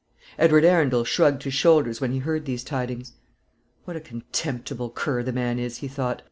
[0.39, 3.13] Edward Arundel shrugged his shoulders when he heard these tidings.
[3.85, 6.19] "What a contemptible cur the man is!" he thought.